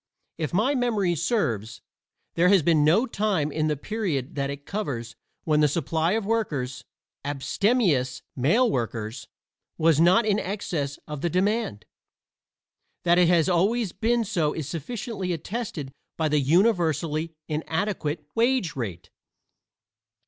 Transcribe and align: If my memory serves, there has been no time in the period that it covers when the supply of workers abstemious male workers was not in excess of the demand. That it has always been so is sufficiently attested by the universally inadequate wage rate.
If 0.39 0.51
my 0.51 0.73
memory 0.73 1.13
serves, 1.13 1.79
there 2.33 2.49
has 2.49 2.63
been 2.63 2.83
no 2.83 3.05
time 3.05 3.51
in 3.51 3.67
the 3.67 3.77
period 3.77 4.33
that 4.33 4.49
it 4.49 4.65
covers 4.65 5.15
when 5.43 5.59
the 5.59 5.67
supply 5.67 6.13
of 6.13 6.25
workers 6.25 6.83
abstemious 7.23 8.23
male 8.35 8.67
workers 8.67 9.27
was 9.77 9.99
not 9.99 10.25
in 10.25 10.39
excess 10.39 10.97
of 11.07 11.21
the 11.21 11.29
demand. 11.29 11.85
That 13.03 13.19
it 13.19 13.27
has 13.27 13.47
always 13.47 13.91
been 13.91 14.25
so 14.25 14.53
is 14.53 14.67
sufficiently 14.67 15.33
attested 15.33 15.91
by 16.17 16.29
the 16.29 16.39
universally 16.39 17.35
inadequate 17.47 18.25
wage 18.33 18.75
rate. 18.75 19.11